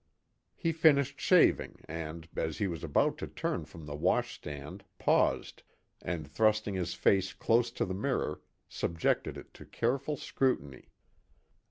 He 0.55 0.71
finished 0.71 1.19
shaving 1.19 1.85
and, 1.87 2.27
as 2.35 2.57
he 2.57 2.65
was 2.67 2.83
about 2.83 3.19
to 3.19 3.27
turn 3.27 3.65
from 3.65 3.85
the 3.85 3.93
wash 3.93 4.33
stand 4.33 4.83
paused, 4.97 5.61
and 6.01 6.27
thrusting 6.27 6.73
his 6.73 6.95
face 6.95 7.33
close 7.33 7.69
to 7.69 7.85
the 7.85 7.93
mirror, 7.93 8.41
subjected 8.67 9.37
it 9.37 9.53
to 9.53 9.63
careful 9.63 10.17
scrutiny. 10.17 10.89